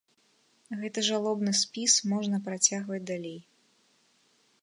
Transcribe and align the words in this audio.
Гэты 0.79 1.03
жалобны 1.09 1.51
спіс 1.61 1.93
можна 2.15 2.37
працягваць 2.49 3.01
далей. 3.13 3.39